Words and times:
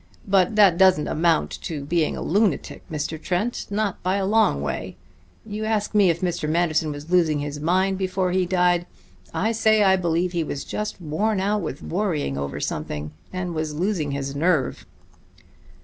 But 0.27 0.55
that 0.55 0.79
doesn't 0.79 1.07
amount 1.07 1.51
to 1.61 1.85
being 1.85 2.17
a 2.17 2.23
lunatic, 2.23 2.81
Mr. 2.89 3.21
Trent; 3.21 3.67
not 3.69 4.01
by 4.01 4.15
a 4.15 4.25
long 4.25 4.59
way. 4.59 4.95
You 5.45 5.63
ask 5.63 5.93
me 5.93 6.09
if 6.09 6.23
Manderson 6.23 6.91
was 6.91 7.11
losing 7.11 7.37
his 7.37 7.59
mind 7.59 7.99
before 7.99 8.31
he 8.31 8.47
died. 8.47 8.87
I 9.31 9.51
say 9.51 9.83
I 9.83 9.97
believe 9.97 10.31
he 10.31 10.43
was 10.43 10.63
just 10.65 10.99
worn 10.99 11.39
out 11.39 11.61
with 11.61 11.83
worrying 11.83 12.35
over 12.35 12.59
something, 12.59 13.11
and 13.31 13.53
was 13.53 13.75
losing 13.75 14.09
his 14.09 14.35
nerve." 14.35 14.87